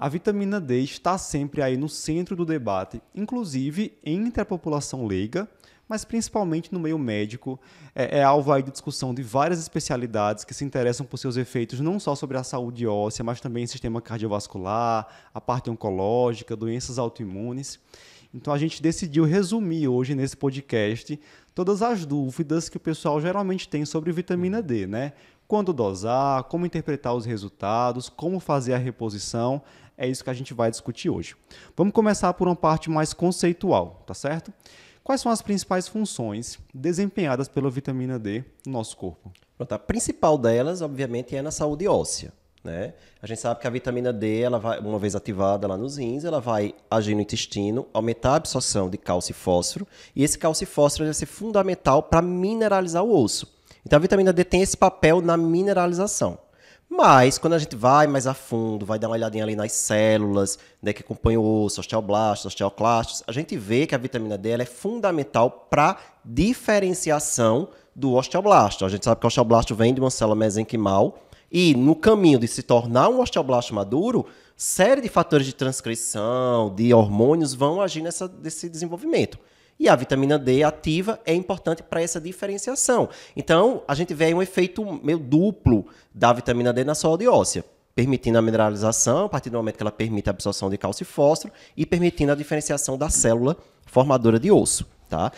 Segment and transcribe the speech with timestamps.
[0.00, 5.48] A vitamina D está sempre aí no centro do debate, inclusive entre a população leiga,
[5.88, 7.58] mas principalmente no meio médico.
[7.96, 11.80] É, é alvo aí de discussão de várias especialidades que se interessam por seus efeitos
[11.80, 17.80] não só sobre a saúde óssea, mas também sistema cardiovascular, a parte oncológica, doenças autoimunes.
[18.32, 21.18] Então a gente decidiu resumir hoje nesse podcast
[21.56, 25.12] todas as dúvidas que o pessoal geralmente tem sobre vitamina D, né?
[25.48, 29.62] Quando dosar, como interpretar os resultados, como fazer a reposição.
[29.98, 31.34] É isso que a gente vai discutir hoje.
[31.76, 34.52] Vamos começar por uma parte mais conceitual, tá certo?
[35.02, 39.32] Quais são as principais funções desempenhadas pela vitamina D no nosso corpo?
[39.56, 42.32] Pronto, a principal delas, obviamente, é na saúde óssea.
[42.62, 42.94] Né?
[43.20, 46.24] A gente sabe que a vitamina D, ela vai, uma vez ativada lá nos rins,
[46.24, 50.64] ela vai agir no intestino, aumentar a absorção de cálcio e fósforo, e esse cálcio
[50.64, 53.52] e fósforo vai ser fundamental para mineralizar o osso.
[53.84, 56.38] Então a vitamina D tem esse papel na mineralização.
[56.90, 60.58] Mas, quando a gente vai mais a fundo, vai dar uma olhadinha ali nas células
[60.82, 64.64] né, que acompanham o osso, osteoblastos, osteoclastos, a gente vê que a vitamina D é
[64.64, 68.86] fundamental para diferenciação do osteoblasto.
[68.86, 71.18] A gente sabe que o osteoblasto vem de uma célula mesenquimal
[71.52, 74.24] e, no caminho de se tornar um osteoblasto maduro,
[74.56, 79.38] série de fatores de transcrição, de hormônios vão agir nessa, nesse desenvolvimento.
[79.78, 83.08] E a vitamina D ativa é importante para essa diferenciação.
[83.36, 87.64] Então, a gente vê aí um efeito meio duplo da vitamina D na saúde óssea,
[87.94, 91.06] permitindo a mineralização, a partir do momento que ela permite a absorção de cálcio e
[91.06, 94.86] fósforo, e permitindo a diferenciação da célula formadora de osso.
[95.08, 95.30] Tá?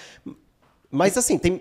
[0.91, 1.60] Mas, assim, tem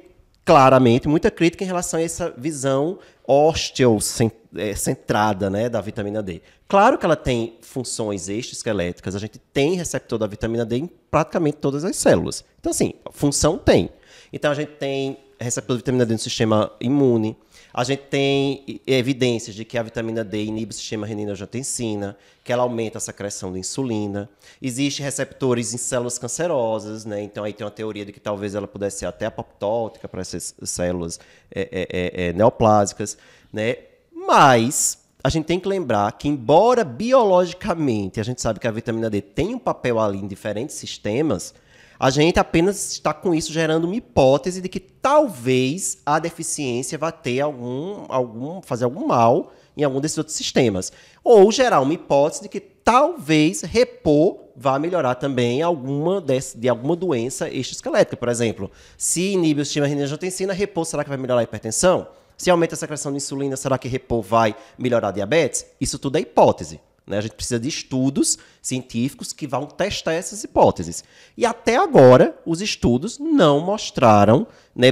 [0.50, 2.97] claramente muita crítica em relação a essa visão
[3.28, 6.42] osteocentrada é, né, da vitamina D.
[6.67, 11.58] Claro que ela tem funções exoesqueléticas, a gente tem receptor da vitamina D em praticamente
[11.58, 12.44] todas as células.
[12.59, 13.92] Então, assim, função tem.
[14.33, 17.38] Então, a gente tem receptor de vitamina D no sistema imune,
[17.73, 22.64] a gente tem evidências de que a vitamina D inibe o sistema renina-angiotensina, que ela
[22.64, 24.28] aumenta a secreção de insulina.
[24.62, 27.22] Existem receptores em células cancerosas, né?
[27.22, 30.56] Então aí tem uma teoria de que talvez ela pudesse ser até apoptótica para essas
[30.64, 31.20] células
[31.54, 33.17] é, é, é, é, neoplásicas,
[33.54, 33.76] né?
[34.11, 39.10] Mas a gente tem que lembrar que, embora biologicamente a gente sabe que a vitamina
[39.10, 41.54] D tem um papel ali em diferentes sistemas,
[41.99, 47.11] a gente apenas está com isso gerando uma hipótese de que talvez a deficiência vá
[47.11, 50.93] ter algum, algum fazer algum mal em algum desses outros sistemas.
[51.21, 56.95] Ou gerar uma hipótese de que talvez repor vá melhorar também alguma desse, de alguma
[56.95, 58.16] doença exoesquelética.
[58.16, 62.08] Por exemplo, se inibe o sistema renina-angiotensina, repor será que vai melhorar a hipertensão?
[62.37, 65.66] Se aumenta a secreção de insulina, será que repor vai melhorar a diabetes?
[65.81, 66.80] Isso tudo é hipótese.
[67.09, 67.17] Né?
[67.17, 71.03] A gente precisa de estudos científicos que vão testar essas hipóteses.
[71.36, 74.92] E até agora, os estudos não mostraram né,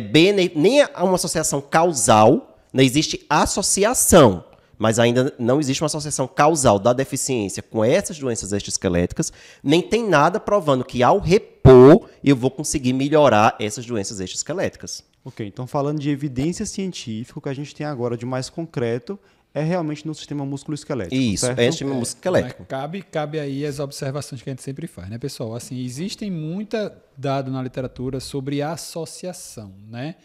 [0.56, 4.44] nem uma associação causal, não existe associação,
[4.79, 9.31] mas ainda não existe uma associação causal da deficiência com essas doenças exoesqueléticas,
[9.63, 15.03] nem tem nada provando que ao repor eu vou conseguir melhorar essas doenças exoesqueléticas.
[15.23, 19.19] Ok, então falando de evidência científica, o que a gente tem agora de mais concreto
[19.57, 21.16] é realmente no sistema músculo-esquelético.
[21.16, 21.59] Isso, certo?
[21.59, 22.66] é o sistema músculo-esquelético.
[22.66, 25.56] cabe, cabe aí as observações que a gente sempre faz, né, pessoal?
[25.56, 30.16] Assim, existem muita dado na literatura sobre associação, né?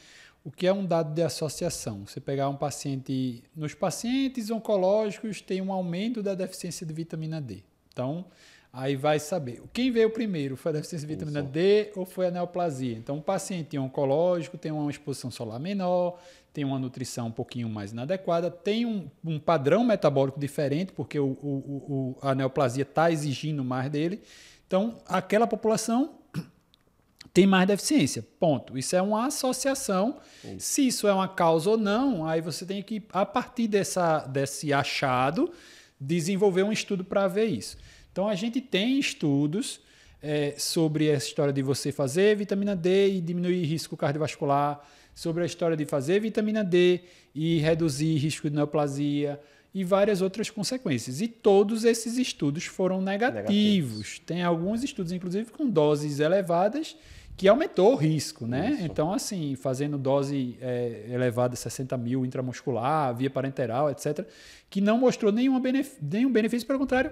[0.44, 2.04] O que é um dado de associação?
[2.06, 7.62] Você pegar um paciente, nos pacientes oncológicos tem um aumento da deficiência de vitamina D.
[7.92, 8.26] Então,
[8.72, 9.62] aí vai saber.
[9.72, 10.56] Quem veio primeiro?
[10.56, 11.42] Foi a deficiência de vitamina.
[11.42, 12.96] D ou foi a neoplasia?
[12.96, 16.18] Então, um paciente oncológico tem uma exposição solar menor,
[16.52, 21.36] tem uma nutrição um pouquinho mais inadequada, tem um, um padrão metabólico diferente, porque o,
[21.42, 24.22] o, o a neoplasia está exigindo mais dele.
[24.66, 26.14] Então, aquela população
[27.32, 28.26] tem mais deficiência.
[28.40, 28.78] Ponto.
[28.78, 30.18] Isso é uma associação.
[30.58, 34.72] Se isso é uma causa ou não, aí você tem que, a partir dessa, desse
[34.72, 35.50] achado,
[36.00, 37.76] desenvolver um estudo para ver isso.
[38.12, 39.80] Então, a gente tem estudos
[40.22, 44.80] é, sobre essa história de você fazer vitamina D e diminuir risco cardiovascular
[45.14, 47.00] sobre a história de fazer vitamina D
[47.34, 49.40] e reduzir risco de neoplasia
[49.74, 51.20] e várias outras consequências.
[51.20, 53.50] E todos esses estudos foram negativos.
[53.50, 54.18] negativos.
[54.20, 56.96] Tem alguns estudos, inclusive, com doses elevadas,
[57.36, 58.72] que aumentou o risco, né?
[58.72, 58.84] Isso.
[58.84, 64.26] Então, assim, fazendo dose é, elevada, 60 mil intramuscular, via parenteral, etc.,
[64.68, 65.60] que não mostrou nenhuma
[66.00, 67.10] nenhum benefício, pelo contrário,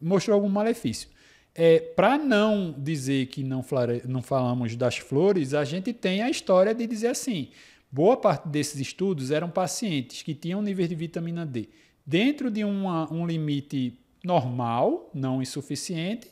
[0.00, 1.08] mostrou algum malefício.
[1.54, 4.02] É, Para não dizer que não, flare...
[4.06, 7.48] não falamos das flores, a gente tem a história de dizer assim:
[7.90, 11.68] boa parte desses estudos eram pacientes que tinham níveis de vitamina D
[12.06, 16.28] dentro de uma, um limite normal, não insuficiente,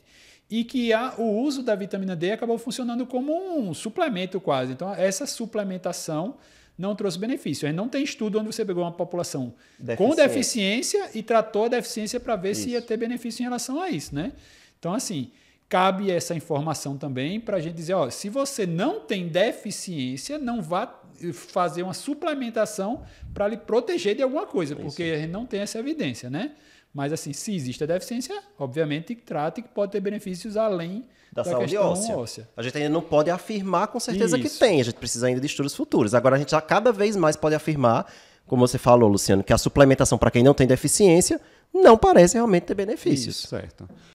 [0.49, 4.73] e que a, o uso da vitamina D acabou funcionando como um suplemento quase.
[4.73, 6.37] Então, essa suplementação
[6.77, 7.65] não trouxe benefício.
[7.65, 9.53] A gente não tem estudo onde você pegou uma população
[9.97, 13.89] com deficiência e tratou a deficiência para ver se ia ter benefício em relação a
[13.89, 14.33] isso, né?
[14.77, 15.31] Então, assim,
[15.69, 20.61] cabe essa informação também para a gente dizer, ó, se você não tem deficiência, não
[20.61, 21.01] vá
[21.33, 25.79] fazer uma suplementação para lhe proteger de alguma coisa, porque a gente não tem essa
[25.79, 26.51] evidência, né?
[26.95, 31.51] Mas assim, se existe a deficiência, obviamente trate que pode ter benefícios além Da, da,
[31.51, 32.17] saúde questão óssea.
[32.17, 32.49] óssea.
[32.55, 34.57] A gente ainda não pode afirmar com certeza que Isso.
[34.57, 36.15] tem, a gente precisa ainda de estudos futuros.
[36.15, 38.09] Agora a gente já cada vez mais pode afirmar,
[38.47, 41.41] como você falou, Luciano, que a suplementação para quem não tem deficiência
[41.73, 43.35] não parece realmente ter benefícios.
[43.41, 43.89] Certo.